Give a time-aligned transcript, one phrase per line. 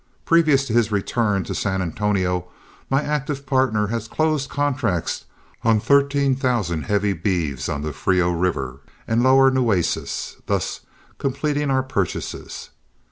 [0.25, 2.47] Previous to his return to San Antonio
[2.89, 5.25] my active partner had closed contracts
[5.63, 10.79] on thirteen thousand heavy beeves on the Frio River and lower Nueces, thus
[11.19, 12.71] completing our purchases.